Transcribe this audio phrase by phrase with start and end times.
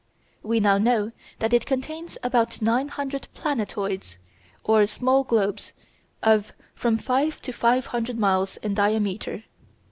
[0.41, 4.17] We now know that it contains about nine hundred "planetoids,"
[4.63, 5.73] or small globes
[6.23, 9.43] of from five to five hundred miles in diameter.